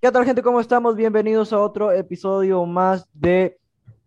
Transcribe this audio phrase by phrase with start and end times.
[0.00, 0.42] ¿Qué tal, gente?
[0.42, 0.94] ¿Cómo estamos?
[0.94, 3.58] Bienvenidos a otro episodio más de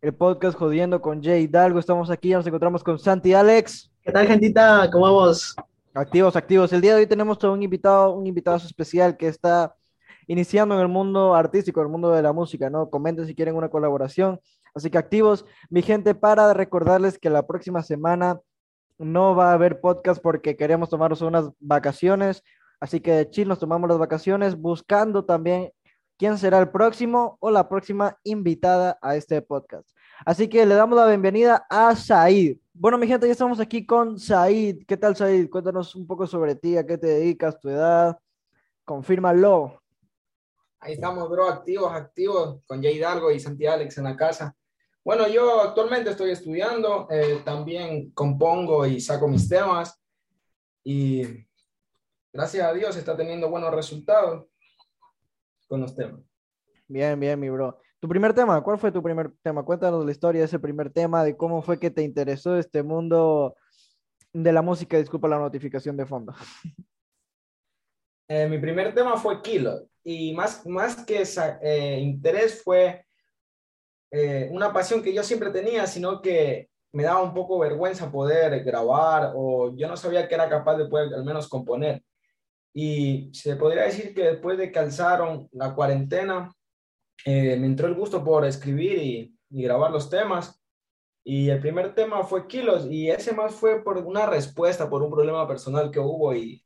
[0.01, 1.79] el podcast Jodiendo con Jay Hidalgo.
[1.79, 3.91] Estamos aquí, ya nos encontramos con Santi Alex.
[4.01, 4.89] ¿Qué tal, gentita?
[4.89, 5.53] ¿Cómo vamos?
[5.93, 6.71] Activos, activos.
[6.71, 9.75] El día de hoy tenemos a un invitado, un invitado especial que está
[10.27, 12.89] iniciando en el mundo artístico, en el mundo de la música, ¿no?
[12.89, 14.39] Comenten si quieren una colaboración.
[14.73, 18.39] Así que activos, mi gente, para recordarles que la próxima semana
[18.97, 22.43] no va a haber podcast porque queremos tomarnos unas vacaciones.
[22.79, 25.71] Así que de chill nos tomamos las vacaciones buscando también
[26.21, 29.89] quién será el próximo o la próxima invitada a este podcast.
[30.23, 32.59] Así que le damos la bienvenida a Said.
[32.73, 34.85] Bueno, mi gente, ya estamos aquí con Said.
[34.87, 35.49] ¿Qué tal, Said?
[35.49, 38.19] Cuéntanos un poco sobre ti, a qué te dedicas, tu edad.
[38.85, 39.81] Confírmalo.
[40.79, 44.55] Ahí estamos, bro, activos, activos, con Jay Hidalgo y Santi Alex en la casa.
[45.03, 49.99] Bueno, yo actualmente estoy estudiando, eh, también compongo y saco mis temas
[50.83, 51.23] y
[52.31, 54.50] gracias a Dios está teniendo buenos resultados
[55.71, 56.19] con los temas.
[56.85, 57.79] Bien, bien, mi bro.
[58.01, 59.63] Tu primer tema, ¿cuál fue tu primer tema?
[59.63, 63.55] Cuéntanos la historia de ese primer tema, de cómo fue que te interesó este mundo
[64.33, 64.97] de la música.
[64.97, 66.33] Disculpa la notificación de fondo.
[68.33, 73.05] Eh, mi primer tema fue Kilo y más, más que ese eh, interés fue
[74.09, 78.63] eh, una pasión que yo siempre tenía, sino que me daba un poco vergüenza poder
[78.63, 82.01] grabar o yo no sabía que era capaz de poder al menos componer.
[82.73, 86.51] Y se podría decir que después de que alzaron la cuarentena,
[87.25, 90.59] eh, me entró el gusto por escribir y, y, grabar los temas.
[91.23, 95.11] Y el primer tema fue Kilos, y ese más fue por una respuesta, por un
[95.11, 96.63] problema personal que hubo, y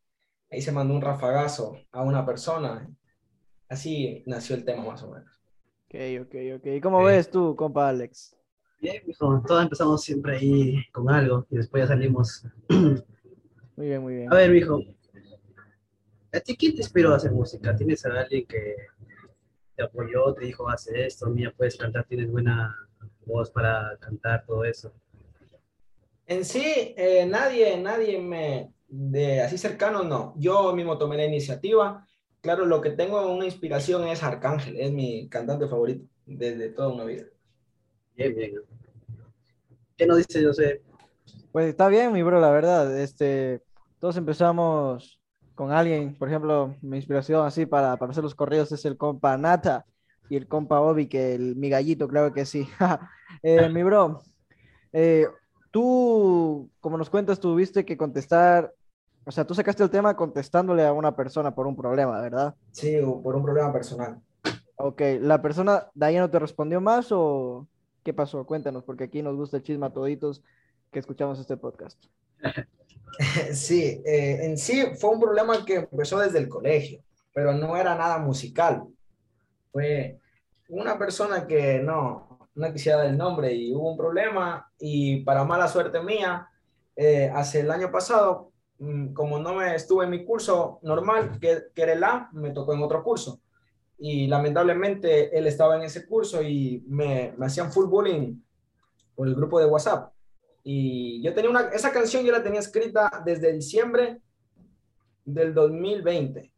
[0.50, 2.88] ahí se mandó un rafagazo a una persona.
[3.68, 5.42] Así nació el tema más o menos.
[5.88, 6.66] Ok, ok, ok.
[6.68, 8.36] ¿Y cómo ves tú, compa Alex?
[8.80, 12.46] Bien, hijo, todos empezamos siempre ahí con algo y después ya salimos.
[13.78, 14.32] Muy bien, muy bien.
[14.32, 14.80] A ver, hijo,
[16.36, 17.74] ¿A ti quién te inspiró a hacer música?
[17.76, 18.76] ¿Tienes a alguien que
[19.76, 22.76] te apoyó, te dijo, hace esto, mía, puedes cantar, tienes buena
[23.26, 24.94] voz para cantar, todo eso?
[26.26, 30.34] En sí, eh, nadie, nadie me, de así cercano, no.
[30.38, 32.06] Yo mismo tomé la iniciativa.
[32.42, 37.06] Claro, lo que tengo una inspiración es Arcángel, es mi cantante favorito desde toda una
[37.06, 37.24] vida.
[38.16, 38.56] Bien, bien.
[39.96, 40.82] ¿Qué nos dice José?
[41.54, 43.00] Pues está bien, mi bro, la verdad.
[43.00, 43.64] Este,
[44.00, 45.22] todos empezamos
[45.56, 49.38] con alguien, por ejemplo, mi inspiración así para, para hacer los correos es el compa
[49.38, 49.86] Nata
[50.30, 52.68] y el compa Obi, que el, mi gallito, claro que sí.
[53.44, 54.22] eh, mi bro,
[54.92, 55.28] eh,
[55.72, 58.74] tú, como nos cuentas, tuviste que contestar,
[59.26, 62.56] o sea, tú sacaste el tema contestándole a una persona por un problema, ¿verdad?
[62.72, 64.20] Sí, por un problema personal.
[64.78, 67.68] Ok, ¿la persona de ahí no te respondió más o
[68.04, 68.46] qué pasó?
[68.46, 70.44] Cuéntanos, porque aquí nos gusta el chisme a toditos
[70.92, 72.04] que escuchamos este podcast.
[73.54, 77.02] Sí, eh, en sí fue un problema que empezó desde el colegio,
[77.34, 78.84] pero no era nada musical.
[79.72, 80.20] Fue
[80.70, 85.44] una persona que no, no quisiera dar el nombre y hubo un problema y para
[85.44, 86.50] mala suerte mía,
[86.96, 91.64] eh, hace el año pasado, mm, como no me estuve en mi curso normal, que,
[91.74, 93.42] que era el A, me tocó en otro curso.
[93.98, 98.42] Y lamentablemente él estaba en ese curso y me, me hacían full bullying
[99.16, 100.15] por el grupo de WhatsApp.
[100.68, 104.20] Y yo tenía una, esa canción yo la tenía escrita desde diciembre
[105.24, 106.52] del 2020.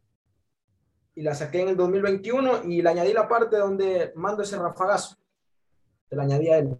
[1.14, 5.16] Y la saqué en el 2021 y le añadí la parte donde mando ese rafagazo.
[6.08, 6.74] Se la añadí a él.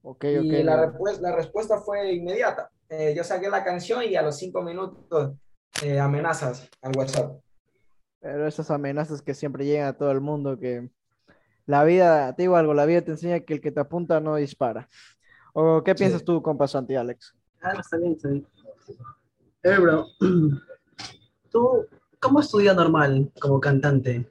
[0.00, 2.70] Okay, y okay, la, respuesta, la respuesta fue inmediata.
[2.88, 5.34] Eh, yo saqué la canción y a los cinco minutos
[5.82, 7.38] eh, amenazas al WhatsApp.
[8.20, 10.88] Pero esas amenazas que siempre llegan a todo el mundo, que
[11.66, 14.36] la vida, te digo algo, la vida te enseña que el que te apunta no
[14.36, 14.88] dispara.
[15.58, 16.26] ¿O qué piensas sí.
[16.26, 17.34] tú, compa Santi, Alex?
[17.62, 18.46] Ah, está bien, está bien.
[19.62, 20.04] Hey, bro,
[21.50, 21.86] ¿tú
[22.20, 24.28] cómo estudias normal como cantante?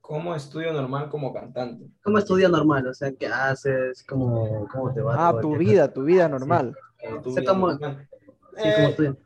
[0.00, 1.90] ¿Cómo estudio normal como cantante?
[2.04, 2.86] ¿Cómo estudias normal?
[2.86, 4.04] O sea, ¿qué haces?
[4.04, 5.28] ¿Cómo, cómo te va?
[5.28, 6.76] Ah, tu vida, tu vida normal.
[7.00, 7.06] Sí.
[7.24, 8.08] Tu vida cómo, normal.
[8.58, 9.16] Sí, eh, ¿cómo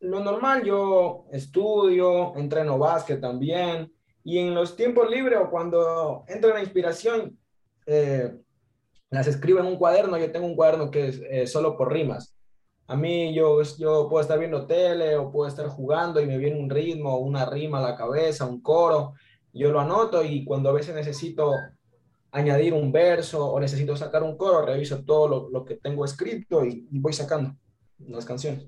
[0.00, 3.90] lo normal, yo estudio, entreno básquet también,
[4.24, 7.38] y en los tiempos libres o cuando entra la inspiración,
[7.86, 8.36] eh,
[9.10, 10.16] las escribo en un cuaderno.
[10.16, 12.34] Yo tengo un cuaderno que es eh, solo por rimas.
[12.86, 16.60] A mí yo, yo puedo estar viendo tele o puedo estar jugando y me viene
[16.60, 19.14] un ritmo, una rima a la cabeza, un coro.
[19.52, 21.52] Yo lo anoto y cuando a veces necesito
[22.30, 26.88] añadir un verso o necesito sacar un coro, reviso todo lo, que tengo escrito y,
[26.90, 27.54] y, voy sacando
[27.98, 28.66] las canciones.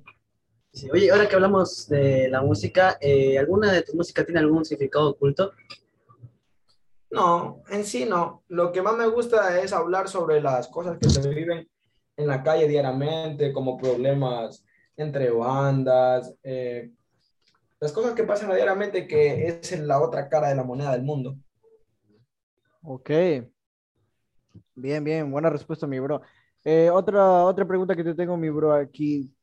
[0.74, 4.64] Sí, oye, ahora que hablamos de la música, eh, ¿alguna de tu música tiene algún
[4.64, 5.52] significado oculto?
[7.12, 8.42] No, en sí no.
[8.48, 11.70] Lo que más me gusta es hablar sobre las cosas que se viven
[12.16, 14.64] en la calle diariamente, como problemas
[14.96, 16.90] entre bandas, eh,
[17.78, 21.36] las cosas que pasan diariamente que es la otra cara de la moneda del mundo.
[22.82, 23.10] Ok.
[24.74, 26.20] Bien, bien, buena respuesta, mi bro.
[26.64, 29.33] Eh, otra, otra pregunta que te tengo, mi bro, aquí.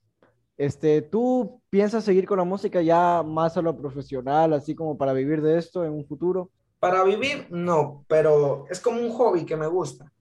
[0.62, 5.12] Este, ¿tú piensas seguir con la música ya más a lo profesional, así como para
[5.12, 6.52] vivir de esto en un futuro?
[6.80, 10.14] Para vivir, no, pero es como un hobby que me gusta.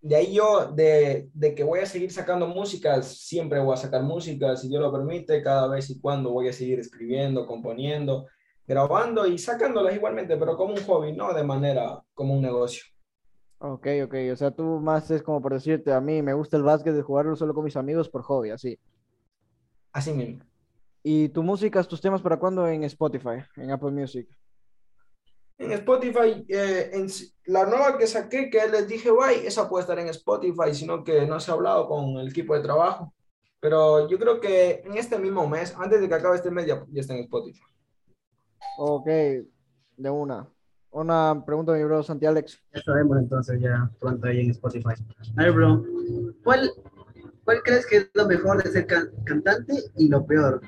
[0.00, 4.02] De ahí yo, de, de que voy a seguir sacando música, siempre voy a sacar
[4.02, 8.26] música, si Dios lo permite, cada vez y cuando voy a seguir escribiendo, componiendo,
[8.66, 12.82] grabando y sacándolas igualmente, pero como un hobby, no de manera como un negocio.
[13.58, 16.64] Ok, ok, o sea, tú más es como por decirte, a mí me gusta el
[16.64, 18.76] básquet de jugarlo solo con mis amigos por hobby, así.
[19.92, 20.44] Así mismo.
[21.02, 24.28] ¿Y tu música, tus temas para cuándo en Spotify, en Apple Music?
[25.62, 27.06] en Spotify, eh, en,
[27.46, 31.26] la nueva que saqué, que les dije, guay, esa puede estar en Spotify, sino que
[31.26, 33.12] no se ha hablado con el equipo de trabajo.
[33.60, 36.84] Pero yo creo que en este mismo mes, antes de que acabe este mes, ya,
[36.94, 37.62] está en Spotify.
[38.78, 40.48] Ok, de una.
[40.90, 42.60] Una pregunta, mi bro Santi Alex.
[42.74, 44.94] Ya sabemos entonces, ya pronto ahí en Spotify.
[45.36, 45.84] A ver, bro,
[46.42, 46.70] ¿cuál,
[47.44, 50.60] cuál crees que es lo mejor de ser cantante y lo peor?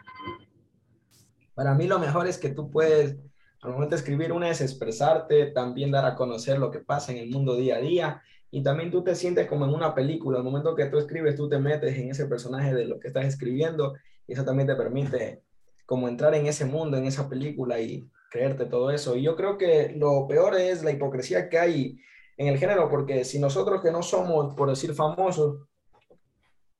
[1.54, 3.16] Para mí lo mejor es que tú puedes
[3.64, 7.18] al momento de escribir, una es expresarte, también dar a conocer lo que pasa en
[7.18, 10.36] el mundo día a día y también tú te sientes como en una película.
[10.36, 13.24] Al momento que tú escribes, tú te metes en ese personaje de lo que estás
[13.24, 13.94] escribiendo
[14.26, 15.40] y eso también te permite
[15.86, 19.16] como entrar en ese mundo, en esa película y creerte todo eso.
[19.16, 21.98] Y yo creo que lo peor es la hipocresía que hay
[22.36, 25.56] en el género, porque si nosotros que no somos, por decir, famosos,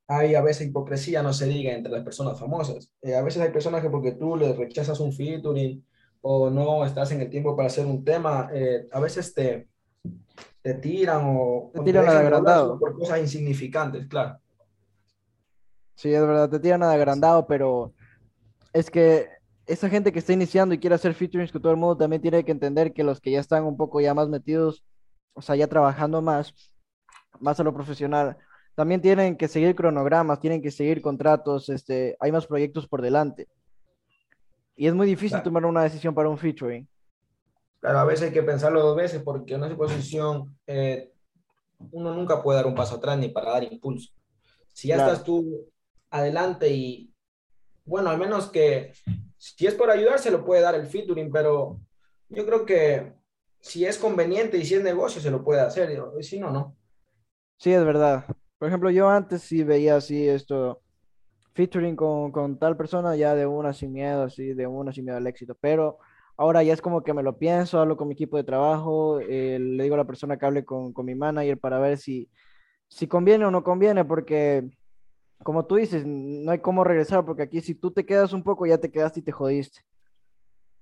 [0.07, 2.91] hay a veces hipocresía, no se diga, entre las personas famosas.
[3.01, 5.83] Eh, a veces hay personas que porque tú le rechazas un featuring,
[6.27, 9.67] o no estás en el tiempo para hacer un tema, eh, a veces te,
[10.63, 14.39] te tiran o te tiran de agrandado por cosas insignificantes, claro.
[15.93, 17.93] Sí, es verdad, te tiran de agrandado, pero
[18.73, 19.29] es que
[19.67, 22.43] esa gente que está iniciando y quiere hacer featurings con todo el mundo también tiene
[22.43, 24.83] que entender que los que ya están un poco ya más metidos,
[25.33, 26.53] o sea, ya trabajando más,
[27.39, 28.35] más a lo profesional,
[28.75, 33.47] también tienen que seguir cronogramas, tienen que seguir contratos, este, hay más proyectos por delante.
[34.75, 36.87] Y es muy difícil tomar una decisión para un featuring.
[37.79, 41.13] Claro, a veces hay que pensarlo dos veces porque en esa posición eh,
[41.91, 44.11] uno nunca puede dar un paso atrás ni para dar impulso.
[44.73, 45.69] Si ya estás tú
[46.09, 47.13] adelante y,
[47.85, 48.91] bueno, al menos que
[49.37, 51.79] si es por ayudar, se lo puede dar el featuring, pero
[52.27, 53.13] yo creo que
[53.61, 55.97] si es conveniente y si es negocio, se lo puede hacer.
[56.19, 56.75] Y si no, no.
[57.57, 58.25] Sí, es verdad.
[58.57, 60.81] Por ejemplo, yo antes sí veía así esto
[61.53, 65.17] featuring con, con, tal persona ya de una sin miedo, así, de una sin miedo
[65.17, 65.55] al éxito.
[65.59, 65.99] Pero
[66.37, 69.57] ahora ya es como que me lo pienso, hablo con mi equipo de trabajo, eh,
[69.59, 72.29] le digo a la persona que hable con, con, mi manager para ver si,
[72.87, 74.69] si conviene o no conviene, porque
[75.43, 78.65] como tú dices, no hay cómo regresar, porque aquí si tú te quedas un poco,
[78.65, 79.81] ya te quedaste y te jodiste.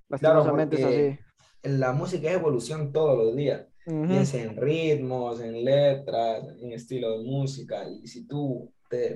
[0.10, 1.20] Lastimosamente es así.
[1.64, 3.68] La música es evolución todos los días.
[3.86, 7.88] Piensa en ritmos, en letras, en estilo de música.
[7.90, 8.72] Y si tú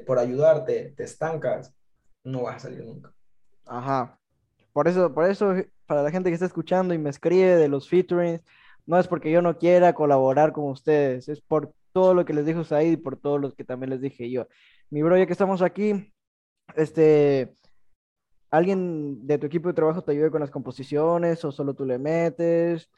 [0.06, 1.74] por ayudarte te estancas,
[2.24, 3.14] no vas a salir nunca.
[3.66, 4.20] Ajá.
[4.74, 5.54] Por eso, por eso,
[5.86, 8.42] para la gente que está escuchando y me escribe de los featurings,
[8.86, 12.46] no es porque yo no quiera colaborar con ustedes, es por todo lo que les
[12.46, 14.48] dijo Said y por todo lo que también les dije yo.
[14.90, 16.14] Mi bro, ya que estamos aquí,
[16.76, 17.54] este,
[18.50, 21.98] ¿alguien de tu equipo de trabajo te ayude con las composiciones o solo tú le
[21.98, 22.90] metes?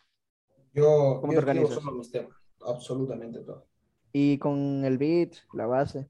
[0.73, 1.75] Yo, ¿Cómo te organizas?
[1.75, 3.65] Solo mis temas, absolutamente todo.
[4.11, 6.07] ¿Y con el beat, la base?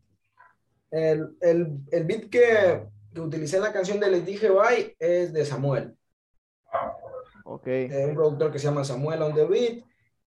[0.92, 5.34] El, el, el beat que, que, utilicé en la canción de Les dije bye es
[5.34, 5.96] de Samuel.
[7.46, 7.68] Ok.
[7.68, 9.84] un productor que se llama Samuel on the beat.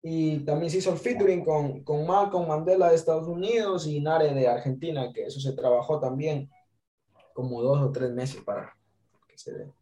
[0.03, 4.34] Y también se hizo el featuring con, con Malcolm Mandela de Estados Unidos y Nare
[4.34, 6.50] de Argentina, que eso se trabajó también
[7.34, 8.77] como dos o tres meses para
[9.27, 9.74] que se dé.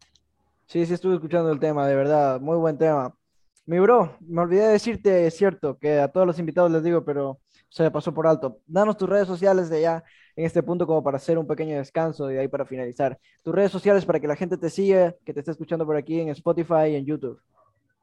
[0.66, 3.16] Sí, sí estuve escuchando el tema, de verdad, muy buen tema.
[3.66, 7.04] Mi bro, me olvidé de decirte, es cierto, que a todos los invitados les digo,
[7.04, 8.60] pero se me pasó por alto.
[8.64, 10.04] Danos tus redes sociales de allá
[10.36, 13.18] en este punto como para hacer un pequeño descanso y de ahí para finalizar.
[13.42, 16.20] Tus redes sociales para que la gente te siga, que te esté escuchando por aquí
[16.20, 17.40] en Spotify y en YouTube.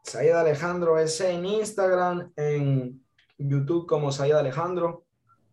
[0.03, 3.01] Said Alejandro S en Instagram, en
[3.37, 5.05] YouTube como Said Alejandro.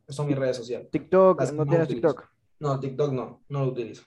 [0.02, 0.90] Esas son mis redes sociales.
[0.90, 2.28] TikTok, ¿no, tienes TikTok?
[2.58, 4.02] No, TikTok no, no lo utilizo.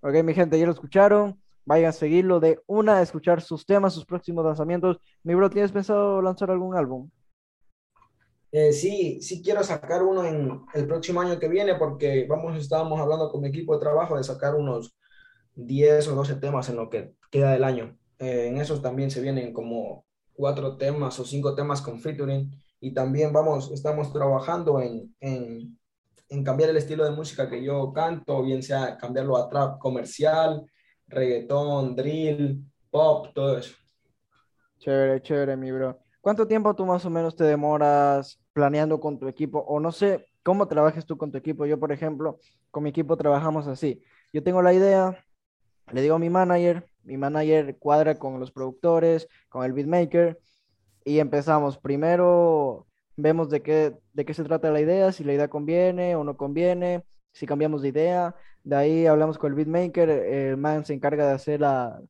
[0.00, 1.38] Ok, mi gente, ya lo escucharon.
[1.64, 4.98] Vayan a seguirlo de una, a escuchar sus temas, sus próximos lanzamientos.
[5.22, 7.10] Mi bro, ¿tienes pensado lanzar algún álbum?
[8.52, 13.00] Eh, sí, sí quiero sacar uno en el próximo año que viene porque vamos, estábamos
[13.00, 14.94] hablando con mi equipo de trabajo de sacar unos
[15.54, 17.98] 10 o 12 temas en lo que queda del año.
[18.18, 20.04] Eh, en esos también se vienen como
[20.34, 25.78] cuatro temas o cinco temas con featuring y también vamos, estamos trabajando en, en
[26.28, 30.64] en cambiar el estilo de música que yo canto, bien sea cambiarlo a trap comercial,
[31.08, 33.74] reggaetón, drill, pop, todo eso.
[34.78, 35.98] Chévere, chévere, mi bro.
[36.20, 39.58] ¿Cuánto tiempo tú más o menos te demoras planeando con tu equipo?
[39.60, 41.66] O no sé, ¿cómo trabajas tú con tu equipo?
[41.66, 42.38] Yo, por ejemplo,
[42.70, 44.02] con mi equipo trabajamos así.
[44.32, 45.24] Yo tengo la idea,
[45.92, 50.40] le digo a mi manager, mi manager cuadra con los productores, con el beatmaker,
[51.04, 51.78] y empezamos.
[51.78, 56.24] Primero vemos de qué, de qué se trata la idea, si la idea conviene o
[56.24, 58.34] no conviene, si cambiamos de idea.
[58.62, 62.00] De ahí hablamos con el beatmaker, el man se encarga de hacer la,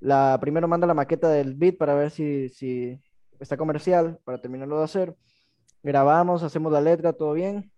[0.00, 3.00] la primero manda la maqueta del beat para ver si, si
[3.40, 5.16] está comercial, para terminarlo de hacer.
[5.82, 7.72] Grabamos, hacemos la letra, todo bien,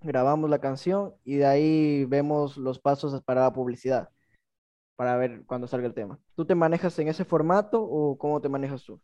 [0.00, 4.08] grabamos la canción y de ahí vemos los pasos para la publicidad,
[4.96, 6.18] para ver cuándo salga el tema.
[6.34, 9.00] ¿Tú te manejas en ese formato o cómo te manejas tú?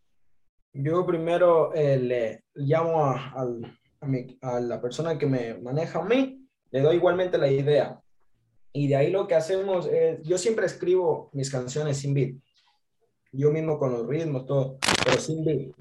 [0.72, 3.34] Yo primero eh, le llamo a,
[4.40, 8.00] a, la persona que me maneja a mí, le doy igualmente la idea.
[8.72, 12.34] Y de ahí lo que hacemos es, yo siempre escribo mis canciones sin beat.
[13.32, 15.74] Yo mismo con los ritmos, todo, pero sin beat.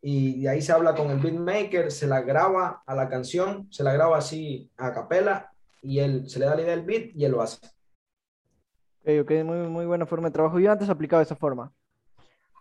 [0.00, 3.84] Y de ahí se habla con el beatmaker, se la graba a la canción, se
[3.84, 7.24] la graba así a capela y él se le da la idea del beat y
[7.24, 7.58] él lo hace.
[9.04, 10.58] Ok, ok, muy, muy buena forma de trabajo.
[10.58, 11.72] Yo antes aplicaba esa forma.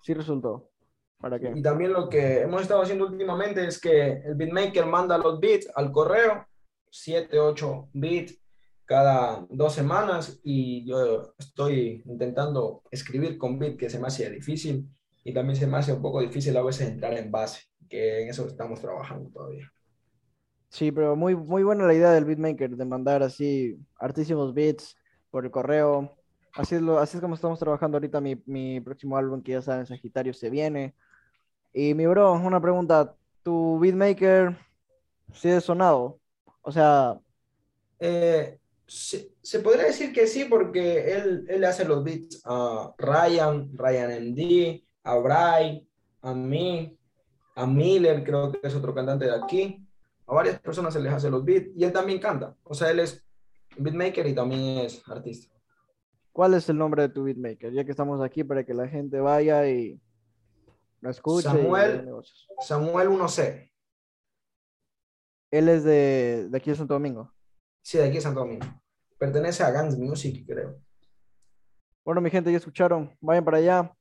[0.03, 0.71] Sí resultó.
[1.53, 5.69] Y también lo que hemos estado haciendo últimamente es que el beatmaker manda los beats
[5.75, 6.47] al correo,
[6.91, 8.37] 7, 8 beats
[8.85, 14.89] cada dos semanas y yo estoy intentando escribir con beat que se me hace difícil
[15.23, 18.29] y también se me hace un poco difícil a veces entrar en base, que en
[18.29, 19.71] eso estamos trabajando todavía.
[20.67, 24.97] Sí, pero muy, muy buena la idea del beatmaker de mandar así artísimos beats
[25.29, 26.15] por el correo.
[26.53, 29.61] Así es, lo, así es como estamos trabajando ahorita mi, mi próximo álbum que ya
[29.61, 30.95] saben, Sagitario se viene.
[31.73, 34.57] Y mi bro, una pregunta, ¿tu beatmaker
[35.33, 36.20] sigue sonado?
[36.61, 37.19] O sea...
[37.99, 44.31] Eh, se, podría decir que sí, porque él, él hace los beats a Ryan, Ryan
[44.31, 45.87] MD, a Bray,
[46.21, 46.97] a mí,
[47.55, 49.85] a Miller, creo que es otro cantante de aquí.
[50.27, 52.55] A varias personas se les hace los beats y él también canta.
[52.63, 53.25] O sea, él es
[53.77, 55.53] beatmaker y también es artista.
[56.33, 57.73] ¿Cuál es el nombre de tu beatmaker?
[57.73, 59.99] Ya que estamos aquí para que la gente vaya y
[61.41, 62.07] Samuel,
[62.59, 63.70] Samuel 1C.
[65.51, 67.31] Él es de, de, aquí de Santo Domingo.
[67.81, 68.65] Sí, de aquí de Santo Domingo.
[69.17, 70.79] Pertenece a Guns Music, creo.
[72.03, 73.15] Bueno, mi gente, ya escucharon.
[73.19, 73.93] Vayan para allá.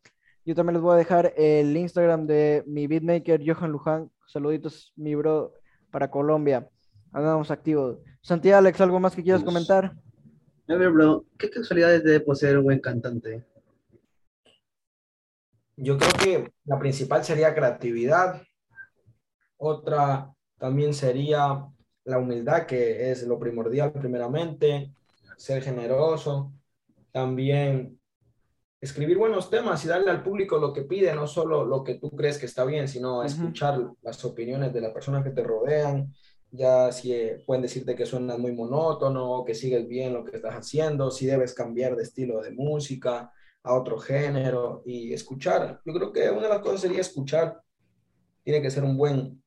[0.44, 4.10] Yo también les voy a dejar el Instagram de mi beatmaker, Johan Luján.
[4.26, 5.52] Saluditos, mi bro,
[5.90, 6.68] para Colombia.
[7.12, 7.98] Andamos activos.
[8.22, 9.92] Santiago, Alex, ¿algo más que quieras comentar?
[10.68, 13.44] A ver, bro, ¿qué casualidades de poseer un buen cantante?
[15.76, 18.40] Yo creo que la principal sería creatividad.
[19.56, 21.66] Otra también sería
[22.04, 24.92] la humildad, que es lo primordial primeramente,
[25.36, 26.52] ser generoso,
[27.10, 27.98] también
[28.80, 32.10] escribir buenos temas y darle al público lo que pide, no solo lo que tú
[32.10, 36.14] crees que está bien, sino escuchar las opiniones de las personas que te rodean,
[36.52, 40.54] ya si eh, pueden decirte que suenas muy monótono, que sigues bien lo que estás
[40.54, 45.80] haciendo, si debes cambiar de estilo de música, a otro género y escuchar.
[45.84, 47.60] Yo creo que una de las cosas sería escuchar.
[48.42, 49.39] Tiene que ser un buen,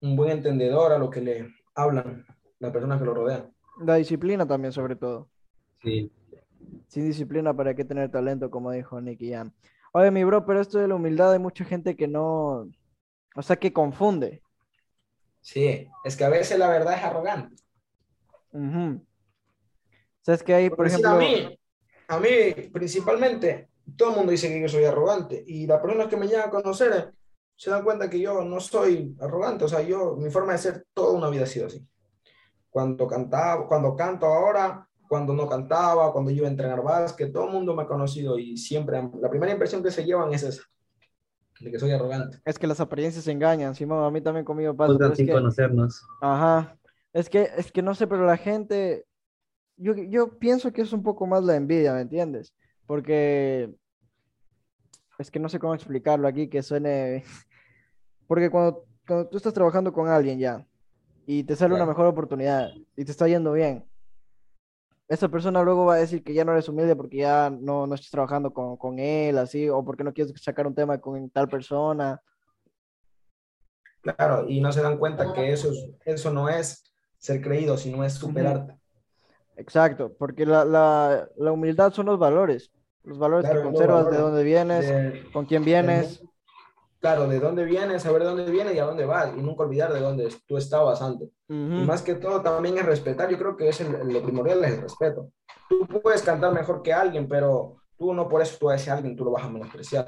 [0.00, 2.26] un buen entendedor a lo que le hablan
[2.58, 3.52] las personas que lo rodean.
[3.80, 5.28] La disciplina también, sobre todo.
[5.82, 6.10] Sí.
[6.88, 8.50] Sin disciplina, ¿para qué tener talento?
[8.50, 9.52] Como dijo Nicky Jam.
[9.92, 12.68] Oye, mi bro, pero esto de la humildad hay mucha gente que no,
[13.34, 14.42] o sea, que confunde.
[15.40, 17.56] Sí, es que a veces la verdad es arrogante.
[20.22, 21.10] ¿Sabes que hay, por, ejemplo...
[21.10, 21.58] A mí,
[22.08, 26.16] a mí principalmente, todo el mundo dice que yo soy arrogante y las personas que
[26.16, 27.12] me llegan a conocer
[27.58, 30.86] se dan cuenta que yo no soy arrogante, o sea, yo, mi forma de ser
[30.94, 31.84] toda una vida ha sido así.
[32.70, 37.46] Cuando cantaba, cuando canto ahora, cuando no cantaba, cuando yo iba a entrenar básquet, todo
[37.46, 40.62] el mundo me ha conocido y siempre, la primera impresión que se llevan es esa,
[41.58, 42.38] de que soy arrogante.
[42.44, 45.16] Es que las apariencias se engañan, Simón, a mí también conmigo pasa.
[45.16, 46.06] sin conocernos.
[46.20, 46.78] Ajá,
[47.12, 49.04] es que, es que no sé, pero la gente,
[49.76, 52.54] yo, yo pienso que es un poco más la envidia, ¿me entiendes?
[52.86, 53.74] Porque
[55.18, 57.24] es que no sé cómo explicarlo aquí, que suene...
[58.28, 60.64] Porque cuando, cuando tú estás trabajando con alguien ya
[61.26, 63.84] y te sale una mejor oportunidad y te está yendo bien,
[65.08, 67.94] esa persona luego va a decir que ya no eres humilde porque ya no, no
[67.94, 71.48] estás trabajando con, con él, así, o porque no quieres sacar un tema con tal
[71.48, 72.22] persona.
[74.02, 75.72] Claro, y no se dan cuenta que eso,
[76.04, 76.84] eso no es
[77.16, 78.78] ser creído, sino es superarte.
[79.56, 82.70] Exacto, porque la, la, la, humildad son los valores,
[83.02, 86.22] los valores que conservas, de dónde vienes, con quién vienes.
[87.00, 89.92] Claro, de dónde vienes, saber de dónde vienes y a dónde vas, y nunca olvidar
[89.92, 91.28] de dónde tú estabas antes.
[91.48, 94.74] Y más que todo también es respetar, yo creo que es el, lo primordial es
[94.74, 95.30] el respeto.
[95.68, 99.16] Tú puedes cantar mejor que alguien, pero tú no por eso tú a ese alguien
[99.16, 100.06] tú lo vas a menospreciar.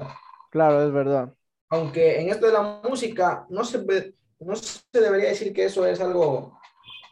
[0.49, 1.33] Claro, es verdad.
[1.69, 3.85] Aunque en esto de la música no se,
[4.39, 6.59] no se debería decir que eso es algo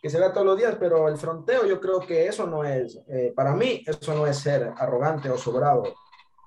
[0.01, 2.99] que se vea todos los días, pero el fronteo yo creo que eso no es,
[3.07, 5.83] eh, para mí, eso no es ser arrogante o sobrado.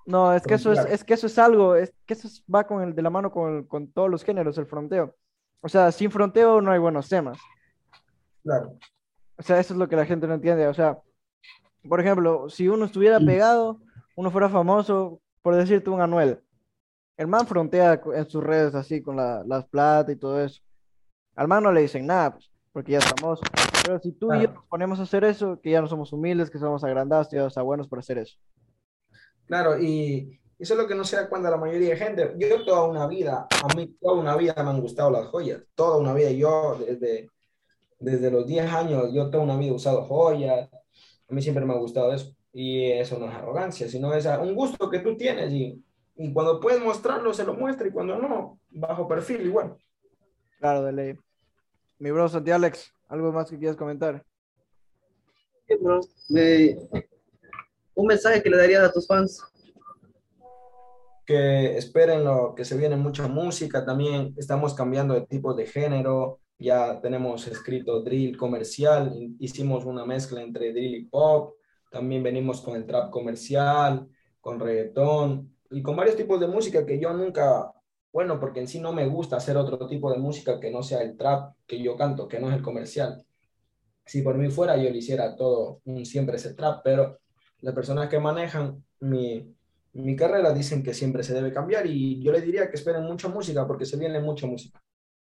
[0.06, 2.82] No, es que eso es, es que eso es algo, es que eso va con
[2.82, 5.14] el de la mano con, con todos los géneros, el fronteo.
[5.60, 7.38] O sea, sin fronteo no hay buenos temas.
[8.42, 8.76] Claro.
[9.38, 10.66] O sea, eso es lo que la gente no entiende.
[10.66, 10.98] O sea,
[11.88, 13.26] por ejemplo, si uno estuviera mm.
[13.26, 13.80] pegado,
[14.16, 16.40] uno fuera famoso, por decirte un Anuel.
[17.16, 20.60] El man frontea en sus redes así con la, las plata y todo eso.
[21.36, 23.40] Al man no le dicen nada, pues porque ya estamos.
[23.84, 26.50] Pero si tú y yo nos ponemos a hacer eso, que ya no somos humildes,
[26.50, 28.38] que somos agrandados, ya está buenos por hacer eso.
[29.52, 32.34] Claro, y eso es lo que no se da cuenta la mayoría de gente.
[32.38, 35.98] Yo toda una vida, a mí toda una vida me han gustado las joyas, toda
[35.98, 36.30] una vida.
[36.30, 37.28] Yo desde,
[37.98, 41.74] desde los 10 años, yo toda una vida he usado joyas, a mí siempre me
[41.74, 42.34] ha gustado eso.
[42.50, 45.84] Y eso no es arrogancia, sino es un gusto que tú tienes y,
[46.16, 49.76] y cuando puedes mostrarlo, se lo muestra y cuando no, bajo perfil igual.
[50.60, 51.18] Claro, de ley.
[51.98, 54.24] Mi bro Santiago Alex, ¿algo más que quieras comentar?
[55.68, 56.00] Sí, bro.
[57.94, 59.42] Un mensaje que le darías a tus fans.
[61.26, 63.84] Que esperen lo que se viene mucha música.
[63.84, 66.40] También estamos cambiando de tipo de género.
[66.58, 69.12] Ya tenemos escrito drill comercial.
[69.38, 71.54] Hicimos una mezcla entre drill y pop.
[71.90, 74.08] También venimos con el trap comercial,
[74.40, 77.72] con reggaetón y con varios tipos de música que yo nunca
[78.12, 81.02] bueno, porque en sí no me gusta hacer otro tipo de música que no sea
[81.02, 83.24] el trap que yo canto, que no es el comercial.
[84.04, 87.18] Si por mí fuera, yo le hiciera todo, siempre ese trap, pero
[87.62, 89.54] las personas que manejan mi,
[89.94, 93.28] mi carrera dicen que siempre se debe cambiar y yo les diría que esperen mucha
[93.28, 94.82] música porque se viene mucha música.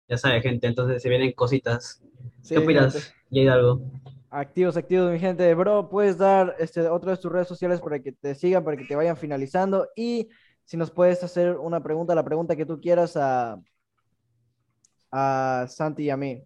[0.08, 2.02] Ya sabe, gente, entonces se vienen cositas.
[2.48, 3.82] ¿Qué opinas, Jay algo?
[4.30, 5.54] Activos, activos, mi gente.
[5.54, 8.86] Bro, puedes dar este, otro de tus redes sociales para que te sigan, para que
[8.86, 10.30] te vayan finalizando y
[10.64, 13.60] si nos puedes hacer una pregunta, la pregunta que tú quieras a,
[15.12, 16.44] a Santi y a mí.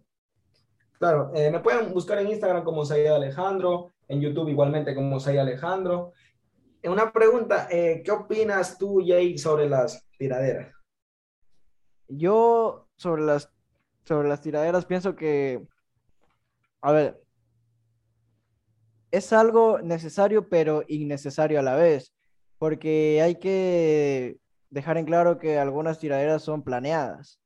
[0.98, 5.38] Claro, eh, me pueden buscar en Instagram como Said Alejandro, en YouTube igualmente como Said
[5.38, 6.12] Alejandro.
[6.84, 10.72] Una pregunta, eh, ¿qué opinas tú, Jay, sobre las tiraderas?
[12.08, 13.52] Yo sobre las,
[14.04, 15.66] sobre las tiraderas pienso que,
[16.80, 17.20] a ver,
[19.10, 22.14] es algo necesario pero innecesario a la vez
[22.58, 24.38] porque hay que
[24.70, 27.40] dejar en claro que algunas tiraderas son planeadas.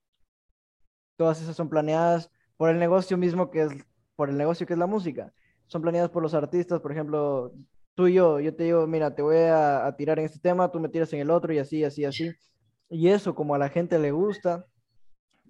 [1.17, 2.31] Todas esas son planeadas
[2.61, 3.73] por el negocio mismo que es,
[4.17, 5.33] por el negocio que es la música.
[5.67, 7.55] Son planeadas por los artistas, por ejemplo,
[7.95, 10.79] tú y yo, yo te digo, mira, te voy a, tirar en este tema, tú
[10.79, 12.31] me tiras en el otro y así, así, así.
[12.91, 14.67] Y eso, como a la gente le gusta,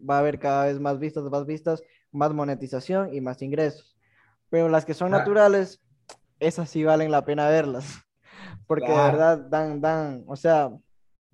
[0.09, 3.99] va a haber cada vez más vistas, más vistas, más monetización y más ingresos.
[4.49, 5.83] Pero las que son naturales,
[6.39, 8.05] esas sí valen la pena verlas
[8.69, 10.71] porque de verdad dan, dan, o sea,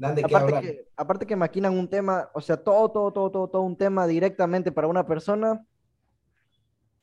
[0.02, 3.76] aparte, que, aparte que maquinan un tema, o sea, todo, todo, todo, todo, todo un
[3.76, 5.64] tema directamente para una persona,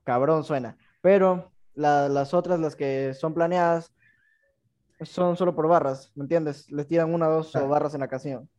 [0.04, 0.78] cabrón suena.
[1.02, 3.94] Pero las otras, las que son planeadas,
[5.02, 6.72] son solo por barras, ¿me entiendes?
[6.72, 8.50] Les tiran una o dos barras en la canción.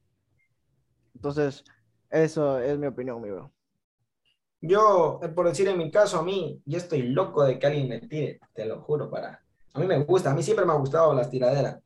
[1.14, 1.64] Entonces,
[2.10, 3.52] eso es mi opinión, mi bro.
[4.60, 7.88] Yo, eh, por decir en mi caso, a mí, yo estoy loco de que alguien
[7.88, 9.42] me tire, te lo juro, para,
[9.74, 11.80] a mí me gusta, a mí siempre me ha gustado las tiraderas.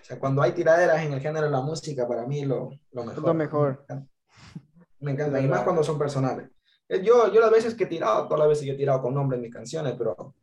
[0.00, 3.04] O sea, cuando hay tiraderas en el género de la música, para mí lo, lo
[3.04, 3.24] mejor.
[3.24, 3.84] Lo mejor.
[5.00, 6.50] Me encanta, y más cuando son personales.
[6.88, 9.14] Eh, yo, yo las veces que he tirado, todas las veces que he tirado con
[9.14, 10.34] nombre en mis canciones, pero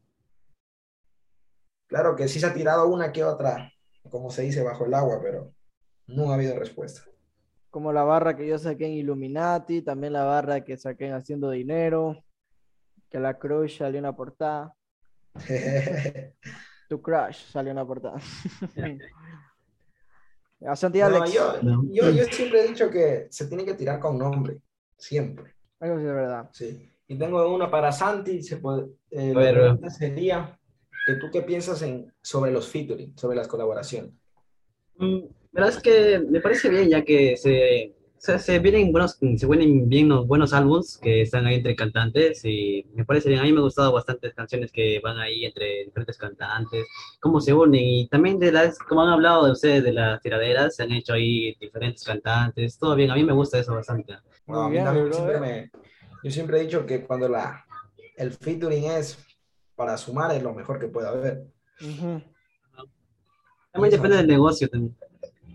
[1.87, 3.71] claro que sí se ha tirado una que otra,
[4.09, 5.53] como se dice, bajo el agua, pero
[6.07, 7.01] no ha habido respuesta.
[7.69, 11.49] Como la barra que yo saqué en Illuminati, también la barra que saqué en Haciendo
[11.51, 12.23] Dinero,
[13.09, 14.73] que la Crush salió una portada.
[16.87, 18.19] Tu crush salió en la portada.
[20.65, 21.33] A Santi Alex.
[21.33, 24.59] yo, yo, yo, siempre he dicho que se tiene que tirar con nombre,
[24.97, 25.55] siempre.
[25.79, 26.49] Eso sí es verdad.
[26.51, 26.91] Sí.
[27.07, 30.59] Y tengo una para Santi, se puede, eh, sería
[31.05, 34.11] que tú qué piensas en, sobre los featuring, sobre las colaboraciones.
[34.97, 35.19] Mm,
[35.51, 39.87] verdad es que me parece bien ya que se sea, se vienen buenos, se vienen
[39.87, 43.41] bien los buenos álbums que están ahí entre cantantes y me parece bien.
[43.41, 46.87] A mí me han gustado bastantes canciones que van ahí entre diferentes cantantes,
[47.19, 50.75] cómo se unen y también de las, como han hablado de ustedes de las tiraderas,
[50.75, 53.11] se han hecho ahí diferentes cantantes, todo bien.
[53.11, 54.17] A mí me gusta eso bastante.
[56.23, 57.65] yo siempre he dicho que cuando la,
[58.15, 59.17] el featuring es
[59.75, 61.47] para sumar es lo mejor que puede haber.
[63.71, 64.97] También depende del negocio también.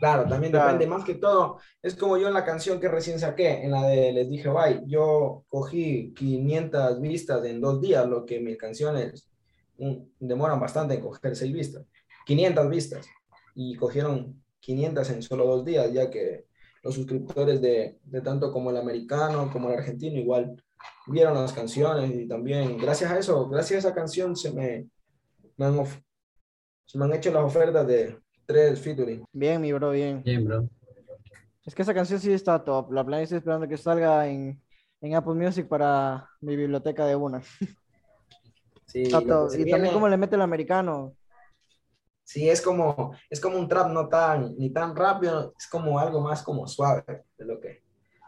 [0.02, 0.66] Claro, también Claro.
[0.72, 1.60] depende más que todo.
[1.80, 4.82] Es como yo en la canción que recién saqué, en la de Les dije bye,
[4.84, 9.30] yo cogí 500 vistas en dos días, lo que mis canciones
[9.78, 11.86] mm, demoran bastante en coger seis vistas.
[12.26, 13.06] 500 vistas.
[13.54, 16.46] Y cogieron 500 en solo dos días, ya que
[16.82, 20.60] los suscriptores de, de tanto como el americano como el argentino igual
[21.06, 24.88] vieron las canciones y también gracias a eso, gracias a esa canción se me,
[25.58, 25.86] me han,
[26.86, 28.18] se me han hecho las ofertas de
[28.52, 29.24] tres featuring.
[29.32, 30.22] Bien, mi bro, bien.
[30.22, 30.68] Bien, bro.
[31.64, 32.92] Es que esa canción sí está top.
[32.92, 34.60] La plan estoy esperando que salga en,
[35.00, 37.42] en Apple Music para mi biblioteca de una.
[38.84, 39.50] Sí, Está top.
[39.58, 41.16] Y también como le mete el americano.
[42.24, 46.20] Sí, es como, es como un trap no tan, ni tan rápido, es como algo
[46.20, 47.82] más como suave, de lo que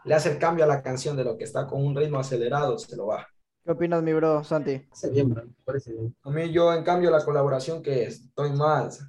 [0.05, 2.79] le hace el cambio a la canción de lo que está con un ritmo acelerado,
[2.79, 3.27] se lo baja.
[3.63, 4.87] ¿Qué opinas, mi bro, Santi?
[4.91, 5.45] Está bien, bro.
[5.45, 6.15] me Parece bien.
[6.23, 9.05] A mí yo, en cambio, la colaboración que estoy más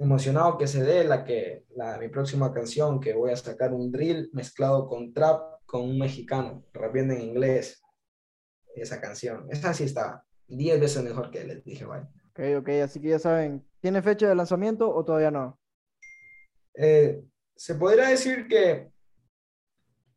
[0.00, 3.92] emocionado que se dé, la que, la, mi próxima canción, que voy a sacar un
[3.92, 7.80] drill mezclado con trap con un mexicano, rapiendo en inglés,
[8.74, 12.08] esa canción, esa sí está 10 veces mejor que les dije, vaya.
[12.30, 13.64] Ok, ok, así que ya saben.
[13.80, 15.60] ¿Tiene fecha de lanzamiento o todavía no?
[16.74, 17.22] Eh,
[17.54, 18.90] se podría decir que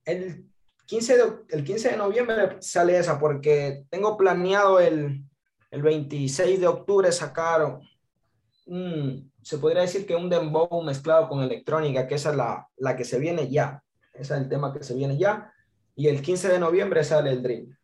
[0.06, 0.50] el
[0.86, 5.24] 15 de, el 15 de noviembre sale esa, porque tengo planeado el,
[5.72, 7.80] el 26 de octubre sacar
[8.66, 12.96] un, se podría decir que un dembow mezclado con electrónica, que esa es la, la
[12.96, 13.84] que se viene ya.
[14.14, 15.54] Ese es el tema que se viene ya.
[15.96, 17.78] Y el 15 de noviembre sale el Dream,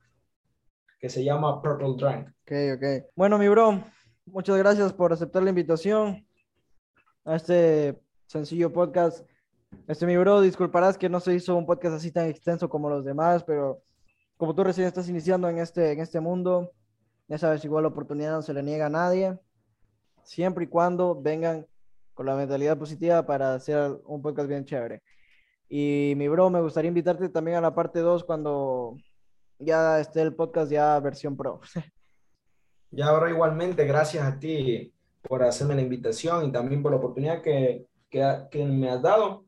[0.99, 2.29] que se llama Purple Drunk.
[2.43, 3.11] Ok, ok.
[3.15, 3.83] Bueno, mi bro,
[4.25, 6.25] muchas gracias por aceptar la invitación
[7.25, 9.27] a este sencillo podcast.
[9.87, 13.05] Este, mi bro, disculparás que no se hizo un podcast así tan extenso como los
[13.05, 13.81] demás, pero
[14.37, 16.71] como tú recién estás iniciando en este, en este mundo,
[17.27, 19.37] ya sabes, igual la oportunidad no se le niega a nadie,
[20.23, 21.65] siempre y cuando vengan
[22.13, 25.01] con la mentalidad positiva para hacer un podcast bien chévere.
[25.69, 28.97] Y mi bro, me gustaría invitarte también a la parte 2 cuando
[29.59, 31.61] ya esté el podcast ya versión pro.
[32.91, 37.43] Ya ahora igualmente, gracias a ti por hacerme la invitación y también por la oportunidad
[37.43, 39.45] que, que, que me has dado.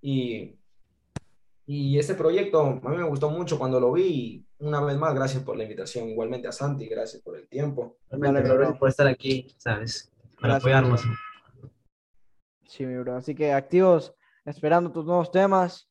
[0.00, 0.56] Y,
[1.66, 4.45] y este proyecto a mí me gustó mucho cuando lo vi.
[4.58, 6.08] Una vez más, gracias por la invitación.
[6.08, 7.98] Igualmente a Santi, gracias por el tiempo.
[8.10, 10.10] Realmente, gracias por estar aquí, ¿sabes?
[10.40, 11.02] Para Gracias, apoyarnos.
[12.64, 13.16] Sí, mi bro.
[13.16, 14.14] Así que activos,
[14.44, 15.88] esperando tus nuevos temas.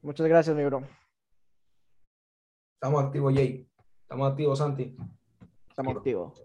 [0.00, 0.82] Muchas gracias, mi bro.
[2.74, 3.68] Estamos activos, Jay.
[4.02, 4.96] Estamos activos, Santi.
[5.68, 6.42] Estamos activos.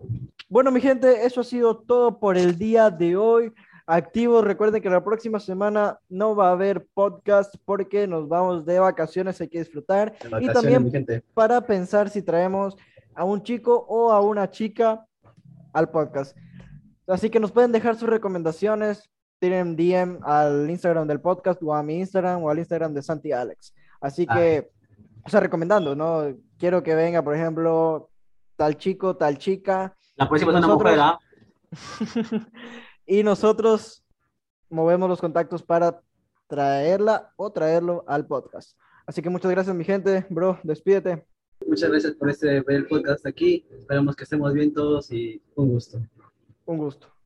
[0.49, 3.53] Bueno, mi gente, eso ha sido todo por el día de hoy.
[3.85, 8.79] Activos, recuerden que la próxima semana no va a haber podcast porque nos vamos de
[8.79, 10.13] vacaciones, hay que disfrutar.
[10.39, 10.89] Y también
[11.33, 12.77] para pensar si traemos
[13.13, 15.05] a un chico o a una chica
[15.73, 16.37] al podcast.
[17.07, 21.83] Así que nos pueden dejar sus recomendaciones, tienen DM al Instagram del podcast o a
[21.83, 23.73] mi Instagram o al Instagram de Santi Alex.
[23.99, 24.71] Así que,
[25.25, 26.33] o sea, recomendando, ¿no?
[26.57, 28.09] Quiero que venga, por ejemplo,
[28.55, 31.19] tal chico, tal chica, La próxima es una Nosotros- mujer, ¿ah?
[33.13, 34.03] y nosotros
[34.71, 36.01] movemos los contactos para
[36.47, 38.75] traerla o traerlo al podcast.
[39.05, 40.25] Así que muchas gracias, mi gente.
[40.31, 41.23] Bro, despídete.
[41.67, 43.67] Muchas gracias por este ver el podcast aquí.
[43.69, 45.99] Esperamos que estemos bien todos y un gusto.
[46.65, 47.12] Un gusto.